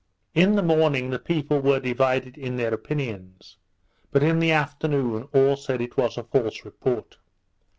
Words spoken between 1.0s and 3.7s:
the people were divided in their opinions;